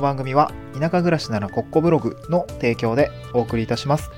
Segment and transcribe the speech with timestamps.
[0.00, 4.10] の番組は田舎暮らしならコッコブログの提供でお送りいたします。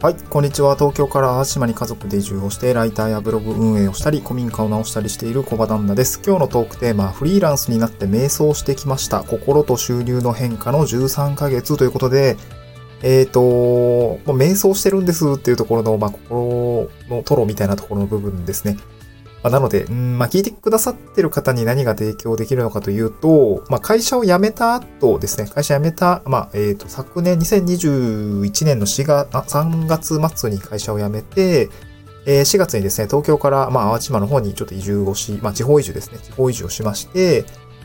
[0.00, 0.74] はい、こんにちは。
[0.74, 6.20] 東京から淡島に家族で移住をして、ライターやブログ運営をしたり、古民家を直したりしている小場旦那です。
[6.26, 9.22] 今日のトークテーマは、フリーランスになって瞑想してきました。
[9.22, 12.36] 心と収入の変化の13ヶ月ということで、
[13.04, 18.76] えっ、と、もう瞑想してるんですっていうところの、まあ、心のトロみたいなところの部分ですね。
[19.42, 31.70] まあ、なので、うん、まあ、聞いてくださってる方に何が提供できるのかというと、まあ、会社を辞めた後ですね、会社辞めた、まあ、えっ、ー、と、昨年2021年の4月、3月末に会社を辞めて、
[32.24, 37.44] えー、4月にですね、東京から、まあ、淡路島の方にちょっと移住をし、まあ、地方移住ですね、地方移住をしまして、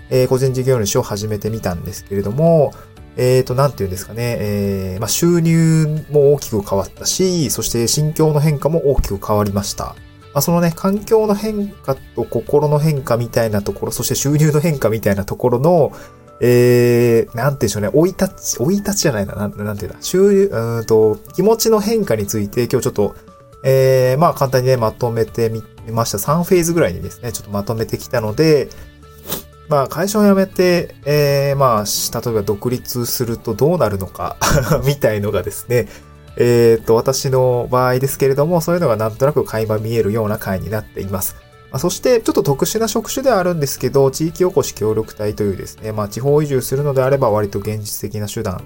[0.10, 2.74] えー、個人事業主を始めてみたんですけれども、
[3.18, 9.96] えっ、ー、と、なんて言うんですかね、えー、まあ、収入も大きく変わったし、そして心境の変化も大きく変わりました。
[10.38, 15.92] まあ、そのね、環境の変化と心の変化みたいなところ、そして収入の変化みたいなところの、
[16.42, 23.16] えー、なんて言うんでしょうね、追い立ち、追い立ちじゃないな、なん、なんていうんだ、収入、うんと、気持ちの変化について今日ちょっと、
[23.64, 26.20] えー、まあ簡単にね、まとめてみました。
[26.20, 28.70] 3フェーズぐらいにですね、ちょっとまとめてきたので、
[29.70, 34.38] まあ会社を辞めて、えー、まあ、例えば独立するとどうなるのか
[34.86, 35.88] みたいのがですね、
[36.38, 41.36] えっ、と、私の場合ですけれども、そういうのがなんとなく垣間見えるような回になっています。
[41.72, 48.64] ま、そして、ちょっと特殊な職種ではあるんですけど、地域おこし協力隊というですね、まあ、地方移住するのであれば割と現実的な手段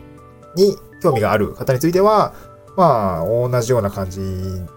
[0.56, 2.34] に興味がある方については、
[2.78, 4.22] まあ、同じような感じ、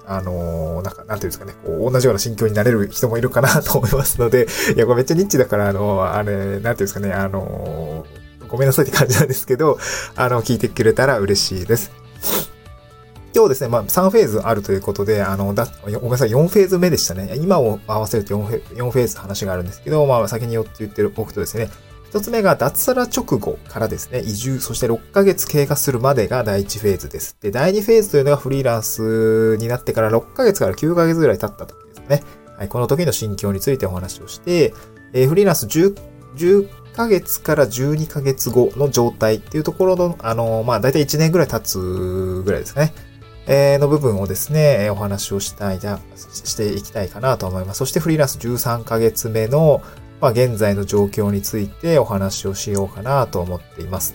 [0.06, 8.04] あの、なんか、なんていうんですかね、こう、同じような心境になれる人もいるかなと思いますので、 いや、これめっちゃニッチだから、あの、あれ、なんていうんですかね、あの、
[8.48, 9.78] ごめんなさいって感じなんですけど、
[10.16, 12.03] あの、聞いてくれたら嬉しいです。
[13.34, 17.34] 今日ですね、まあ、3フェーズあるということで、あの、だ、ごめんなさい、4フェーズ目でしたね。
[17.36, 21.68] 今を合わせると4フェ ,4 フェーズ話があるんですけど、まあ、先に4って言ってる僕とですね、
[22.12, 27.36] 1つ目が脱サラ直後からですね、移住、そして6ヶ月経過するまでが第1フェーズです。
[27.40, 32.22] で、第2フェーズというのがフリーランスになってから6ヶ月から9ヶ月ぐらい経った時ですね。
[32.56, 34.72] はい、この時の心境についてお話をして、
[35.12, 35.98] えー、フリーランス10、
[36.36, 41.80] 10ヶ月から12ヶ月後の状態っていうところの、あのー、まあ、だいたい1年ぐらい経つ
[42.44, 42.94] ぐらいですかね。
[43.46, 47.78] えの部分をですね、お話をしたいな、していきたいかなと思います。
[47.78, 49.82] そしてフリーランス13ヶ月目の、
[50.20, 54.14] まあ、現在の状況についてお話をしようかなと思っています。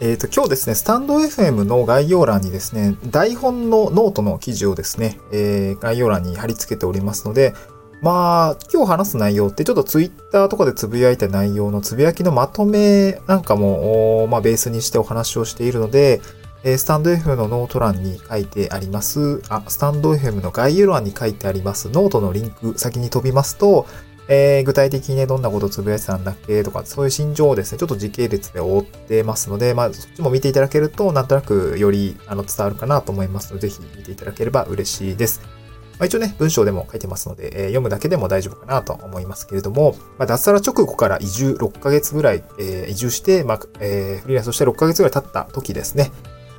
[0.00, 7.52] えっ、ー、と、今日ですね、スタンド FM の概要欄にですね、台本のノートの記事をですね、えー、概要欄に貼り付けておりますので、
[8.00, 16.22] まあ、今日話す内容ってちょっとツイッターとかでつぶやいた内容のつぶやきのまとめなんかも、まあ、ベースにしてお話をしているので、
[16.62, 23.86] えスタンド FM のノート欄に書いてあります、あ、スタンド FM の概要欄に書いてありますノートのリンク先に飛びますと、
[24.28, 26.62] えー、具体的にね、どんなことをつぶやいてたんだっけ？
[26.62, 35.40] とか、そういう心情をですね、ちょっと時系列で追ってますので、まあ、そっちも見ていただけると、なんとなくよりあの伝わるかなと思いますので、ぜひ見ていただければ嬉しいです。
[35.98, 46.12] まあ、一応ね、文章でも書いてますので、えー、読むだけでも大丈夫かなと思いますけれども、まあ、脱サラ直後から移住6ヶ月ぐらい、えー、移住して、まあ、えー、フリーランスとして6ヶ月ぐらい経った時ですね。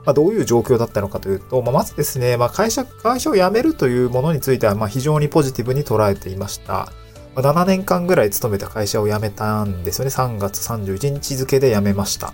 [0.06, 6.92] まあ、どういう状況だったのかというと、まあ、まずですね、まあ、会社、会社を辞めるというものについては、まあ、非常にポジティブに捉えていました。
[7.36, 10.12] ま、7年間ぐらい勤めた会社を辞めたんですよね。
[10.12, 12.34] 3月31日付で辞めました。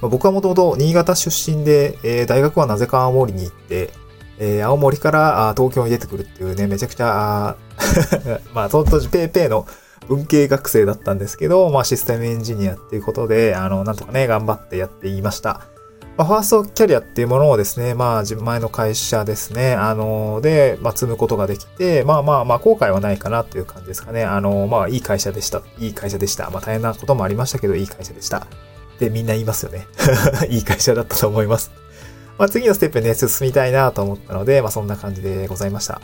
[0.00, 3.90] ま、僕はもともと新潟出身で、えー、大学はなぜか青森に行って、
[4.38, 7.56] えー、青森から東京に出てくるっていうね、めちゃくちゃ、
[8.54, 9.66] まあ、その当時ペーペーの
[10.08, 15.62] 文系学生だったんですけど、まあ、システムエンジニアっていうことで、あの、なんとかね、頑張ってやっていました。
[16.16, 24.24] まあ、ファーストキャリアっていうものをですね、まあ、前の会社ですね、あの、で、まあ、積むことができて、まあまあまあ、後悔はないかなっていう感じですかね。
[24.24, 25.62] あの、まあ、いい会社でした。
[25.78, 26.48] いい会社でした。
[26.48, 28.46] まあ、大変なこともありましたけど、いい会社でした。
[28.98, 29.86] で、みんな言いますよね。
[30.48, 31.70] いい会社だったと思います。
[32.38, 36.00] まあ、次のステップにね、進みたいなと思ったので、まあ、そんな感じでございました。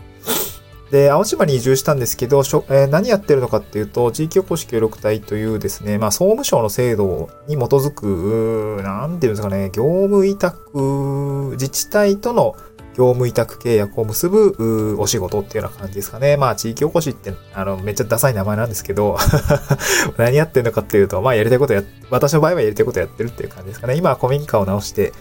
[0.93, 12.57] で、青島に移住したんですけど、しょえー、何やってるのかっていうと、地域おこし協力隊というですね、まあ、総務省の制度に基づく、なんていうんですかね、業務委託、自治体との
[12.95, 16.37] 業務委託契約を結ぶお仕事っていうような感じですかね。
[16.37, 19.17] まあ、地域おこしって、あの、めっちゃダサい名前なんですけど
[20.19, 23.97] 何やってるのかっていうと、まあ、やりたいことや、私の場合はやりたいことやってるっていう感じですかね。
[23.97, 25.15] 今古民家を直して、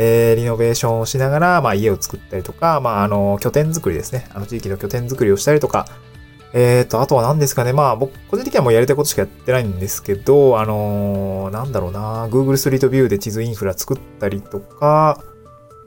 [0.00, 4.28] えー、リノベーションをしながら、まあ、家を作ったりとか、まあ、あの、拠点作りですね。
[4.32, 5.86] あの、地域の拠点作りをしたりとか、
[6.54, 7.72] えーと、あとは何ですかね。
[7.72, 15.20] まあ、僕、個人的にはもうやりたいことしかやってないんですけど、あのー、なんだろうな、Google Street View で地図インフラ作ったりとか、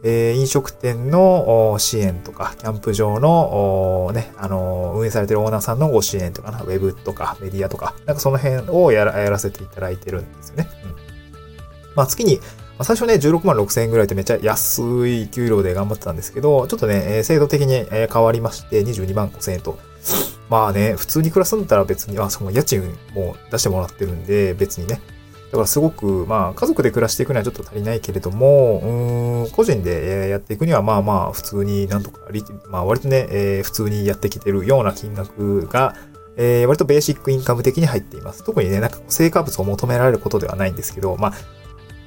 [0.04, 10.68] えー、飲食店の支援とか、キャンプ場の、ね、あのー、運営されてるオーナーさんのご支援とかな、ウェブとかメディアとか、なんかその辺をやらやらせていただいてるんですよね。
[10.84, 10.96] うん。
[11.96, 12.40] まあ月に、
[12.82, 19.80] あ、最初ね、16万6千円ぐらいってめっちゃ安い給料で頑張ってたんですけど、ちょっとね、制度的に変わりまして、22万5千円と。
[20.50, 22.84] まあね、普通に暮らすんだったら別に、あ、その家賃
[23.14, 25.00] も出してもらってるんで、別にね、
[25.52, 28.80] だからすごく、まあ、家族で暮らしていくにはちょっと足りないけれども、
[29.46, 32.22] うん、個人でやっていくには、まあまあ、普通になんとか、
[32.70, 35.96] まあ、割とね、えー、普通にやってきてるような金額が、
[36.38, 38.46] えー、割とベーシックインカム的に入っています。
[38.46, 41.34] 特にね、なんか成果物を求められることではないんですけど、まあ、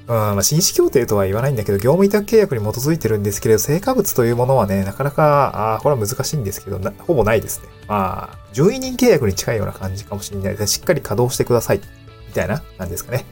[0.06, 7.68] まあ、紳士協定とは言わないんだけど、業務委託契約に基づいてるんですけれど、成果物というものはね、なかなか、あこれは難しいんですけどほぼないですね。
[7.88, 10.74] まあ、従委人契約に近いような感じかもしれないです。
[10.74, 11.80] しっかり稼働してください。
[12.28, 13.24] みたいな感じですかね。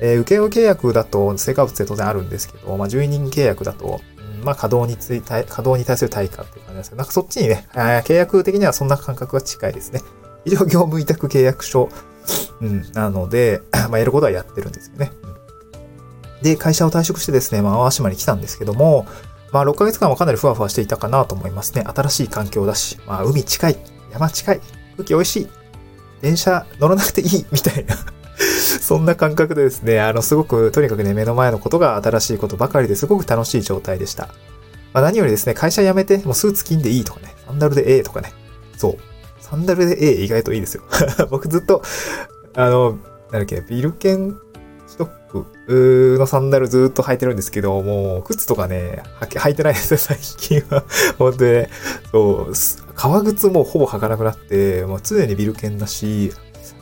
[0.00, 4.00] えー、請負契約だと成果物で当然あるんですけど、まあ、12人契約だと、
[4.44, 10.00] まあ、稼働について、稼働に対する対価っていう感じですけど、なんかそっちにね、契約的にはそんな感覚が近いですね。
[10.44, 11.88] 以上業務委託契約書、
[12.60, 15.10] うん、なので、まあ、やることはやってるんですよね。
[16.44, 19.06] で、会社を退職してですね、まあ、淡島に来たんですけども、
[19.50, 21.82] まあ、6ヶ月間はかなりふわふわしていたかなと思いますね。
[21.82, 23.78] 新しい環境だし、まあ、海近い、
[24.12, 24.60] 山近い、
[24.96, 25.48] 空気美味しい、
[26.20, 27.96] 電車乗らなくていい、みたいな
[28.80, 34.28] そんな感覚でですね、あの、すごく、とにかくね、目の前のことが新しいことばかりですごく楽しい状態でした。
[34.92, 38.32] まあ、何よりですね、会社辞めて、もうスーツ金でいいとかね、サンダルでええとかね。
[38.76, 38.98] そう。
[39.40, 40.82] サンダルでええ意外といいですよ。
[41.30, 41.82] 僕ずっと、
[42.54, 42.98] あの、
[43.30, 44.36] なんだっけ、ビルケン
[44.94, 45.08] ストッ
[45.66, 50.84] クのサンダルずっと履いてるんですけど、もう、靴とかね、履いてないですよ、 最近は。
[51.18, 51.70] 本当にね、
[52.12, 52.52] そう、
[52.94, 56.32] 革靴もほぼ履かなくなって、まあ常にビルケンだし、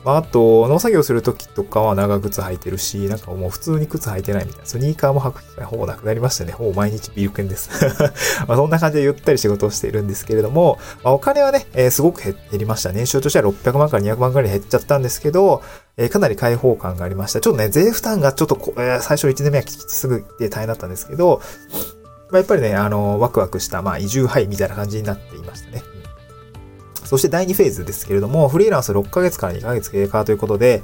[0.03, 4.65] まあ、あと、農作業するときとかは長靴履いてるし、なんかもう普通に靴履いてないみたいな。
[4.65, 6.51] スニーカーも履く機会ほぼなくなりましたね。
[6.51, 7.69] ほぼ毎日ビール券です。
[8.47, 12.91] まあそんな感じでゆったり仕事をしているんですけれども、まあ、お金はね、えー、すごく減りました。
[12.91, 15.61] 年収としては600万から200万くらい減っちゃったんですけど、
[15.97, 17.41] えー、かなり開放感がありました。
[17.41, 21.41] ちょっとね、税負担がちょっとこ、えー、最初1年目はきつすぐて大変だったんですけど、
[22.31, 25.83] まあ、やっぱりね、あの、ワクワクした、まあ、移住範囲みたいな感じになっていましたね。
[27.05, 30.83] そして第2フェーズですけれども、フリーランス6ヶ月から2ヶ月経過ということで、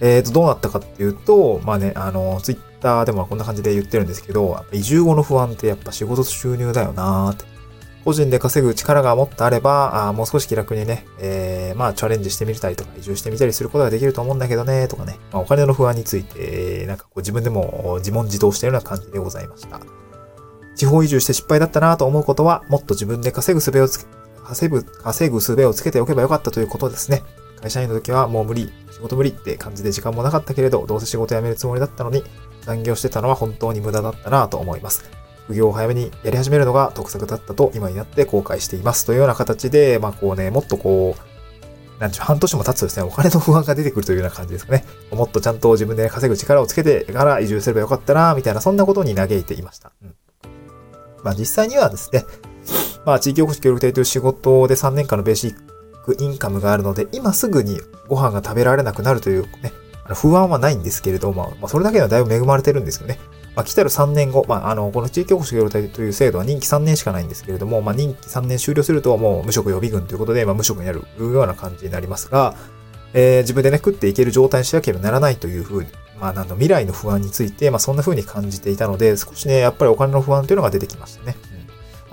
[0.00, 7.50] えっ、ー、と、どうなったかっていうと、まあね、あの、ツイッターでもこんな感じで言ってるんですけど、移住後の不安ってやっぱ仕事と収入だよなーって。
[8.04, 19.80] 個人で稼ぐ力がもっとあれば、あもう少し気楽にね、えー、まあチャレンジしてみたりとか、移住してみたりすることができると思うんだけどね、とかね、まあ、お金の不安について、なんかこう自分でも自問自答しているような感じでございました。
[20.76, 24.06] 地方移住して失敗だったなと思うことは、もっと自分で稼ぐ術をつけ、
[24.50, 27.22] 稼ぐ、稼ぐ術をつけておけばよかったということですね。
[27.62, 32.24] 会社員の時はもう無理、仕事無理って感じで時間もなかったけれど、どうせ仕事辞めるつもりだったのに、
[32.62, 35.04] 残業してたのは本当に無駄だったなと思います。
[35.44, 39.06] 副業を早めにやり始めるのが得策だったと今になって後悔しています。
[39.06, 44.84] というような形で、まあこうね、もっとこう、なんちゅう、半年も経つとですね、お金の不安が出てくるというような感じですかね。
[45.12, 49.92] もっとちゃんと自分で稼ぐ力をつけてから移住すればよかったな、みたいな、そんなことに嘆いていました。
[50.02, 50.14] うん。
[51.22, 52.24] まあ実際にはですね、
[53.04, 55.54] まあ、地域おこし協力隊という仕事で3年間のベーシッ
[56.04, 59.72] クインカムがあるので、今すぐにご飯が食べられなくなるというね、
[60.14, 63.18] 不安はないんですけれども、まあ、それだけではだいぶ恵まれてるんですよね。
[63.56, 72.54] まあ、来たる3年後、まあ、あの、この地域おこし協力隊という制度は任期3年しかないんですけれども、まあ、任期3年終了するともう無職予備軍ということで、まあ、無職になるような感じになりますが、
[73.12, 75.90] えー、自分でね、食っていける状態にしなければならないというふうに、
[76.20, 81.36] まあ、なん未来の不安について、まあ、そんな風に感じていたので、少しね、やっぱりお金の不安というのが出てきましたね。
[81.56, 81.59] まあ、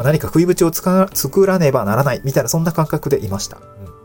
[0.03, 3.57] 何か食い縁を作らねばならないみたいなそんな感覚でいました。
[3.57, 3.97] うん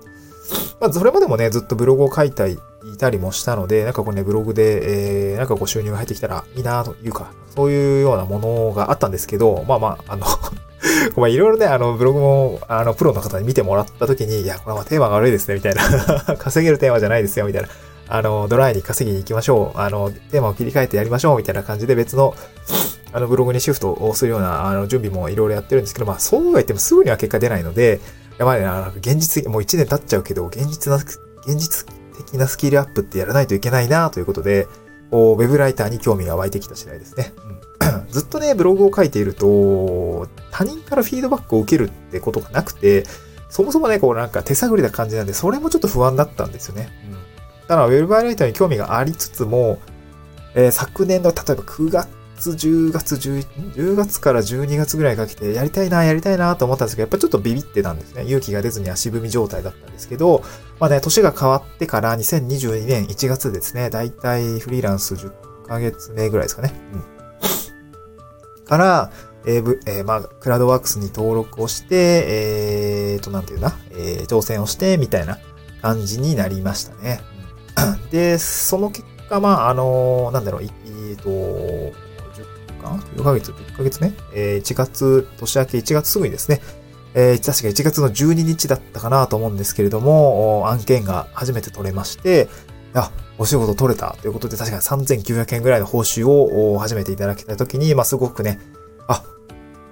[0.83, 2.59] まあ、それまでもね、ずっとブログを書いてい
[2.99, 10.27] たりもしたので、なんかこうね、ブログで、えー、なんかこう収入が入ってきたらいいなというか、そういうようなものがあったんですけど、まあまあ、あの
[11.17, 15.83] まあいろいろね、あの、ブログも、あの、プロの方に見てもらった時に、いや、これはテーマが悪いですね、みたいな
[16.37, 17.69] 稼げるテーマじゃないですよ、みたいな。
[18.09, 19.79] あの、ドライに稼ぎに行きましょう。
[19.79, 22.35] あの、テーマを切り替えてやりましょう、みたいな感じで別の、
[23.15, 28.01] あのブログにシフトをするようなあの準備もいろいろやってるんですけど、まあそうは言ってもすぐには結果出ないので、
[28.39, 34.67] やばいな、現実、もう1年経っちゃうけど、現実な、現実的なスキルアップってやらないといけないなということで、
[35.11, 37.35] ウェブライターに興味が湧いてきた次第ですね。
[37.83, 43.05] うん、 ずっとね、ブログを書いていると、他人からフィードバックを受けるってことがなくて、
[43.51, 46.89] そもそもね、こうなんか手探りな感じなんで、それもちょっと不安だったんですよね。
[47.11, 47.22] うん。
[47.69, 49.79] ただ、ウェブライターに興味がありつつも、
[50.55, 58.25] えー、昨年の例えば9月10月11、10月から12月ぐらいかけて、やりたいな、やりたいなと思ったんですけど、やっぱちょっどビビってたんですね。
[58.25, 60.43] 勇気が出ずに足踏み状態だったんですけど、
[60.81, 65.33] まあね、年が変わってから2022年1月ですね、だいたいフリーランス10
[65.67, 66.73] ヶ月目ぐらいですかね。
[66.95, 68.65] うん。
[68.65, 69.11] から、
[69.45, 75.39] えーえー、まあ、クラウドワークスに登録をして、えーと、なんていうな、えー、挑戦をして、みたいな
[75.81, 77.21] 感じになりましたね。
[78.11, 84.13] で、その結果、まあ、あの、なんだろう、えっ、ー、と、10か ?9 ヶ月、1ヶ月目？
[84.35, 86.61] えー、1月、年明け1月すぐにですね、
[87.15, 92.49] えー、確か1月の12日だったかなと思うんですけれども、案件が初めて取れまして、
[92.95, 98.59] あ、お仕事取れたということで、確かに3900円ぐらいの報酬を初めていただけたときに、まあ、すごくね、
[99.09, 99.25] あ、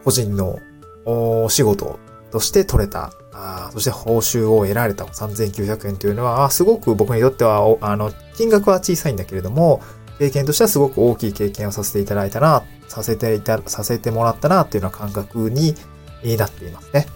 [0.04, 0.58] 個人の
[1.04, 1.98] お仕事
[2.30, 9.80] として取れた、あそして報酬を得られた3900円というのは、すごく僕にとっては、あの、金額は小さいんだけれども、
[10.18, 15.74] 経験としてはすごく大きい経験をさせていただいたな、させていた、させてもらったなっていうような感覚に
[16.36, 17.06] なっていますね。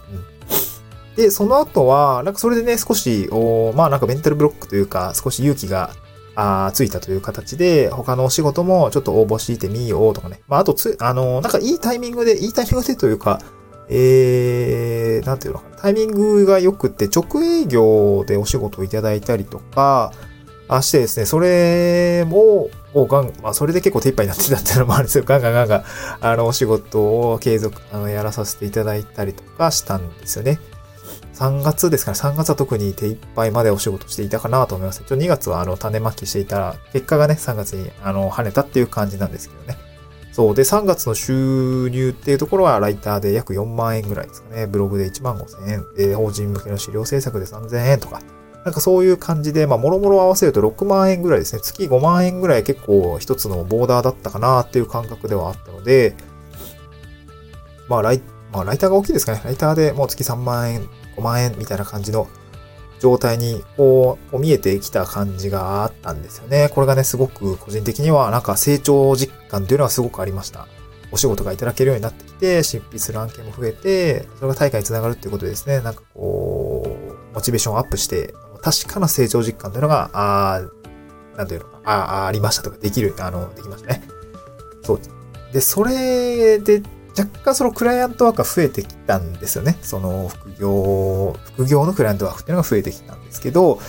[1.11, 5.91] うん、で、その後は、なんかそれでね、少し、おまあなんかメンタルブロックというか、少し勇気が
[6.37, 10.41] あついたという形で、他のお仕事もちょっと応募してみようとかね。
[10.49, 13.41] まあ、あとつ、あの、なんかいいタイミングで、いいタイミングでというか、
[13.89, 15.77] えー、なんていうのかな。
[15.77, 20.13] タイミングが良くて、直営業でお仕事をいただいたりとか、
[20.69, 25.25] あしてですね、それも、をガン、まあ、それで結構手一杯になってたっていうのもあるんですよ。
[25.27, 25.85] ガンガンガンガン、
[26.21, 30.59] あの、お仕事を継続、あの、やらさせていただいたりとかしたんですよね。
[31.35, 32.19] 3月ですかね。
[32.19, 35.03] 3月は特に手一杯までお仕事していたかなと思います。
[35.05, 39.77] ちょ2月はあの種まきしていたら、結果がね、3月にあの跳ねたっていう感じなんですけどね。
[40.35, 40.55] そう。
[40.57, 44.67] で、3月の収入っていうところはライターで約4万円ぐらいですかね。
[44.67, 45.85] ブログで1万5千円。
[45.97, 48.21] で、法人向けの資料制作で3000円とか。
[48.65, 51.61] なんかそういう感じで、まあ、もろもろ合わせると6万円ぐらいですね。
[51.63, 56.17] 月5万円ぐらい結構一つのボーダーだったかなっていう感覚ではあったので、
[57.89, 58.23] まあ、ライ、
[58.53, 59.41] まあ、ライターが大きいですかね。
[59.45, 62.27] ライターでもう月3万円5万円みたいな感じの
[63.05, 66.71] 状態にこう見えてきた感じがあったんですよね。
[66.75, 70.67] これがね、すごく個人的にはなんか成長実感というのはすごくありました。
[71.13, 75.81] お仕事がいただけるようになってきて、執筆する案件も増えて、それが大会につながるっていうことですね。
[75.81, 76.97] なんかこ
[77.31, 78.33] う、モチベーションアップして、
[78.63, 80.63] 確かな成長実感というのが、あ
[81.37, 84.03] なんていうのか、あありましたとか、できる、あの、できましたね。
[84.83, 85.01] そう。
[85.53, 86.83] で、それで
[87.17, 89.79] 若干そのクライアントワークが増えてきたんですよね。
[89.83, 93.81] その副業、副業のクライアントワークっていうのが増えてきたんですけど、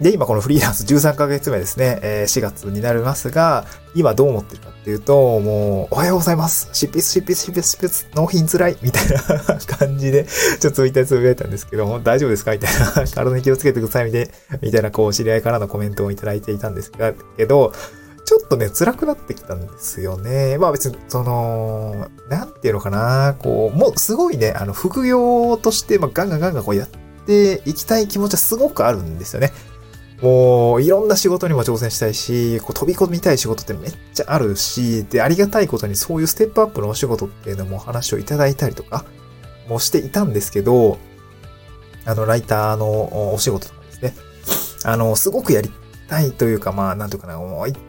[0.00, 6.70] で、今このフリーランス13ヶ月目ですね、え、4月になりますが、今どう思ってるかっていうと、もう、おはようございます。
[6.72, 8.76] 執筆、執筆、執筆、執筆、納品つらい。
[8.82, 9.20] みたいな
[9.78, 10.24] 感じで、
[10.58, 12.50] ちょっとツイッターつぶやいたんですけども、大丈夫ですか？
[12.50, 14.06] みたいな、体に気をつけてください。
[14.06, 16.90] みたいな、みたいな、こう、知り合いからのコメントをいただいていたんです
[17.36, 17.72] けど、
[18.24, 20.56] ちょっとね、辛くなってきたんですよね。
[20.58, 26.88] まあ別に、その、なんていうのかな、こう、もうすごいね、あの、副業として、まあガンガンガンガンこうやっ
[27.26, 29.52] ていきたい気持ちはすごくあるんですよね。
[30.22, 39.04] もう、いろんな仕事にも挑戦したいし、こう飛び込みたい仕事ってめっちゃあるし、で、ありがたいことにそういうステップアップのお仕事っていうのも話をいただいたりとか
[39.68, 40.98] もしていたんですけど、
[42.04, 44.14] あの、ライターのお仕事とかですね。
[44.84, 45.72] あの、すごくやり
[46.08, 47.38] たいというか、まあ、なんとかな、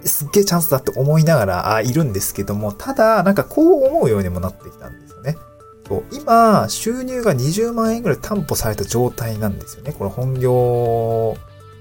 [0.06, 5.38] すっげえチャンスだって思いながらあいるんですけども、ただ、なんかこう思うようにもなってきたんですよね。
[5.88, 9.94] そう、今、収入が20万円ぐらい担保された状態なんですよね。
[9.94, 11.38] この本業、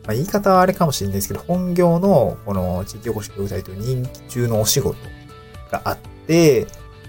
[0.06, 4.96] まあ、言い方はあれかもしれないですけど、本業の、この地域おこし協会という人気中のお仕事
[5.70, 6.66] があって、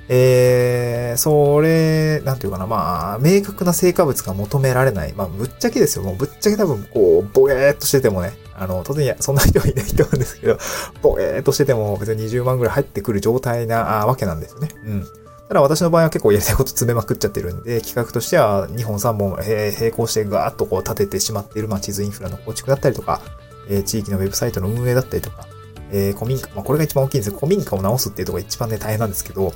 [0.09, 5.13] えー、それ、なんていうかな、まあ、明確な成果物が求められない。
[5.13, 6.03] まあ、ぶっちゃけですよ。
[6.03, 10.57] もうぶっちゃけ多分、こう、ぼえーっとしててもね、あの、当然、そんな人はいないと思うんですけど、
[11.01, 14.69] ぼえーっとしてても別に20万ぐらい入ってくる状態なわけなんですよね。
[14.85, 15.07] うん。
[15.47, 23.21] ただ私の場合は結構やりたいこと詰めまくっちゃってるんで、企画としては2本3本並行してガーッとこう立ててしまっている、まあ、地図インフラの構築だったりとか、
[23.69, 25.47] えー、地域のウェブサイトの運営だったりとか、
[25.91, 29.53] えー、古民家、まあ、これが一番大きいんですけど、古民家を直すっていうところが一番ね、大変なんですけど、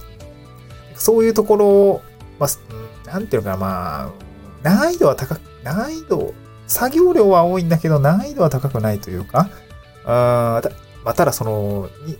[0.95, 2.01] そういうところを、
[2.37, 4.11] まあ、なんていうのかな、まあ、
[4.61, 6.33] 難易度は高く、難易度、
[6.67, 9.49] 作業量は多いんだけど、難易度は高くないというか、
[10.05, 10.71] あた
[11.03, 12.17] ま、ただその、に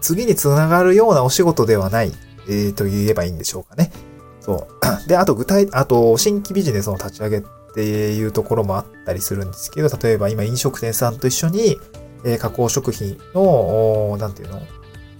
[0.00, 2.12] 次につながるようなお仕事ではない、
[2.48, 3.92] えー、と言えばいいんでしょうかね。
[4.40, 4.68] そう。
[5.08, 7.42] で、あと具体、あと新規ビジネスの立ち上げっ
[7.74, 11.78] ていうところもあったりするんですけど、例えば今飲食店さんと一緒に、
[12.24, 14.60] えー、加工食品の、なんていうの、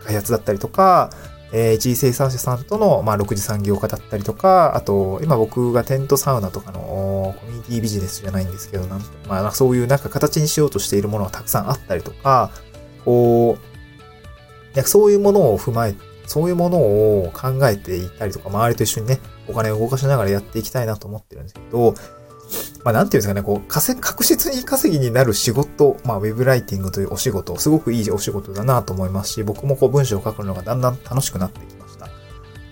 [0.04, 1.10] 開発だったりとか、
[1.52, 12.50] えー、一位生産者さんとの、まあ、6次産業化だったりとか、あと、今僕がテントサウナとかのコミュニティビジネスじゃないんですけど、なんまあ、そういうなんか形にしようとしているものがたくさんあったりとか、
[13.04, 13.58] こ
[14.74, 15.94] う、そういうものを踏まえ、
[16.26, 21.94] そういうものを考えていったりとか、周りと一緒にね、お金を動かしながらやっていきたいなと思ってるんですけど、
[22.84, 32.08] まあ、なんていうんですかね、こう、稼、確実に稼ぎになる仕事、まあ、ウェブライティングというお仕事、すごくいいお仕事だなと思いますし、僕もこう、文章を書くのがだんだん楽しくなってきました。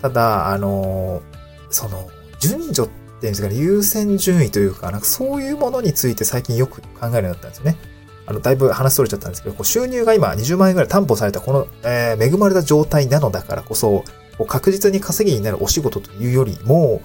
[0.01, 1.23] ただ、あの、
[1.71, 2.09] その、
[2.41, 7.77] 順序っていうんですかね、優先順位というか、なんかそういうものについて最近よく考えるようになったんですよね。
[8.27, 14.05] あの、だいぶ話それちゃったんですけど、こう収入が今20万円ぐらい担保されたこの、えー、恵まれた状態なのだからこそ、
[14.37, 17.01] こう確実に稼ぎになるお仕事というよりも、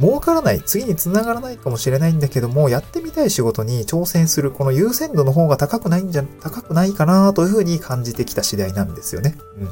[0.00, 9.36] 儲からない、次につながらないかもしれないんだけども、やってみたい仕事に挑戦する、この優先度の方が高くないんじゃ、高くないかなというふうに感じてきた次第なんですよね。
[9.58, 9.68] うん。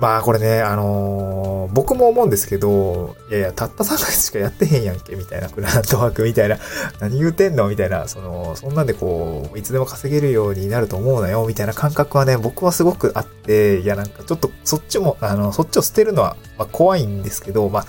[0.00, 6.56] まあこれね、あのー、僕も思うんですけど、いやいや、たった3ヶ月しかやってへんやんけ、みたいな、クラントワークみたいな、
[7.00, 17.86] 何言うてんのみたいな、その、そんなんでこう、いつでも稼げるようになると思うなよ、みたいな感覚はね、僕はすごくあって、いやなんかちょっとそっちも、あの、そっちを捨てるのは、まあ、怖いんですけど、まあ、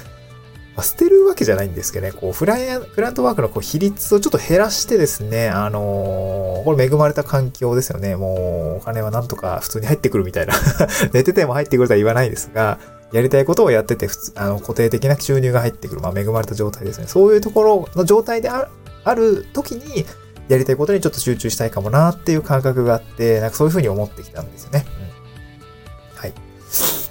[0.80, 8.16] まあ、捨てるわけじゃないんですけどね、こう、フライアン、クラントワークのこう比率をちょっと減らしてですね、あのー、これ恵まれた環境ですよね。
[8.16, 10.54] もう、お金はなんとか普通に入ってくるみたいな
[11.12, 12.80] 寝てても入ってくるとは言わないですが、
[13.12, 16.02] やりたいことをやってて、普通、あの、固定的な収入が入ってくる。
[16.02, 17.08] まあ、恵まれた状態ですね。
[17.08, 18.68] そういうところの状態である、
[19.04, 20.06] ある時に、
[20.48, 24.86] やりたいことにちょっと集中したいかもなっていう感覚があって、なんかそういうふうに思ってきたんですよね。
[25.04, 25.09] うん。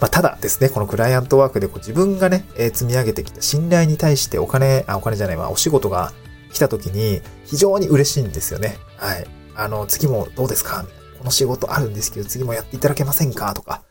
[0.01, 6.13] まあ、ただですね、このクライアントワークでこう自分がね、え、積み上げてきた信頼に対してお金、あ、お金じゃないわ、お仕事が
[6.53, 8.79] 来た時に非常に嬉しいんですよね。
[8.97, 9.27] はい。
[9.57, 10.87] あの、次もどうですか？
[11.19, 13.53] この仕事あるんですけど、次もやっていただけませんか？
[13.55, 13.83] とか、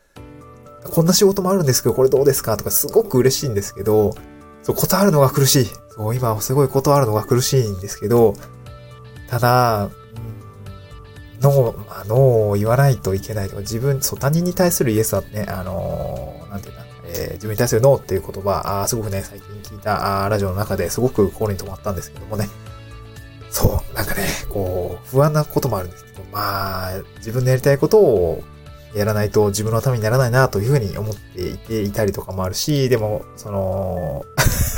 [0.90, 2.56] こんな仕事もあるんですけど、これどうですか？
[2.56, 4.14] とか、すごく嬉しいんですけど、
[4.62, 5.66] そう、断るのが苦しい。
[5.90, 8.32] そう、今すごい断るのが苦しいんですけど、
[9.28, 9.90] ただ、
[11.40, 22.48] ノー、まあ、ノーを言わないといけないとか、自分、そう、他人に対するイエスはね、あのー、なんていうんだ、えー、自分に対するノーっていう言葉、あすごくね、最近聞いたあラジオの中ですごく心に留まったんですけどもね。
[23.50, 28.42] そう、なんかね、こう、不安なこともあるんですけど、まあ、自分のやりたいことを
[28.94, 34.24] やらないと自分のためにならないなというふうに思っていていたりとかもあるし、でも、その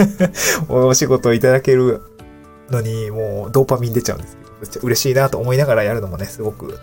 [0.68, 2.02] お仕事をいただける
[2.70, 4.36] のに、もうドーパミン出ちゃうんです
[4.72, 6.78] けど嬉しいなと思いながらやるのもね、すごく、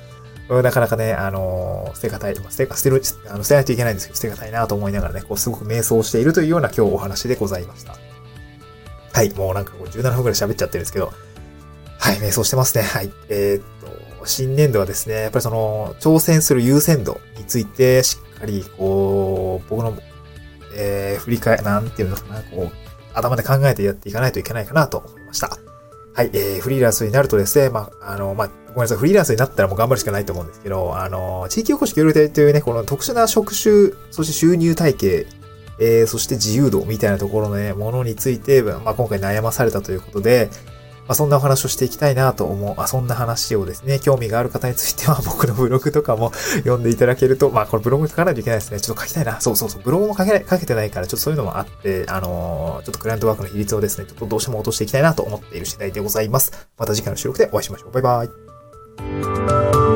[0.50, 7.96] なかなかね、あの捨てがたい、捨て、捨てる、あの、捨てないといけないんですけど、捨てがたいなと思いながらね、こう、すごく瞑想しているというような今日お話でございました。
[9.14, 11.12] はい、もうなんかこう17分くらい喋っちゃってるんですけど、
[12.00, 12.84] はい、瞑想してますね。
[12.84, 13.12] はい。
[13.30, 13.64] えー、っ
[14.20, 19.98] と、新年度はですね、やっぱりその、挑戦する優先度について、しっかり、こう、僕の、
[20.76, 22.72] えー、振り返、なんていうのかな、こう、
[23.14, 25.58] 頭で考えてやっていかないといけないかなと思いました。
[26.18, 35.28] はい、えー、フリーランスになるとですね、まあ、あの、まあ、ごめんなさい、フリーランスになったらもう頑張るしかないと思うんですけど、あの、地域おこし協力隊というね、この特殊な職種、そして収入体系、
[35.80, 40.50] えー、そして自由度みたいなところのね、ものについて、まあ、今回悩まされたということで、
[41.08, 42.76] まあ、そんなお話をしていきたいなと思う。
[42.78, 48.80] あ、そんな話をですね、興味がある方については 僕のブログとかも読んでいただけると、まあこれブログ書かないといけないですね。
[48.80, 49.40] ちょっと書きたいな。
[49.40, 49.82] そうそうそう。
[49.84, 56.52] ブログも書けない、書けてないから、ちょっとそういうのもあって、あのー、ちょっとクライアントワークの比率をですね、ちょっとどうしても落としていきたいなと思っている次第でございます。
[56.78, 57.92] また次回の収録でお会いしましょう。
[57.92, 58.26] バイバ
[59.84, 59.87] イ。